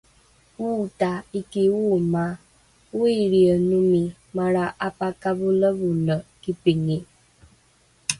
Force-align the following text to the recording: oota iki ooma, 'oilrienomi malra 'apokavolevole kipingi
oota 0.67 1.09
iki 1.39 1.63
ooma, 1.85 2.23
'oilrienomi 2.37 4.03
malra 4.35 4.65
'apokavolevole 4.73 6.17
kipingi 6.41 6.97